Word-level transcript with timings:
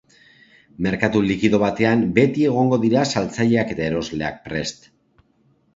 Merkatu 0.85 1.21
likido 1.27 1.59
batean 1.65 2.01
beti 2.17 2.49
egongo 2.53 2.81
dira 2.87 3.05
saltzaileak 3.17 3.77
eta 3.77 3.87
erosleak 3.93 4.43
prest. 4.49 4.93